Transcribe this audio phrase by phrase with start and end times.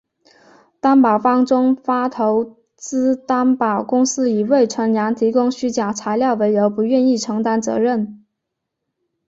[0.79, 8.23] 担保方中发投资担保公司以魏辰阳提供虚假材料为由不愿意承担责任。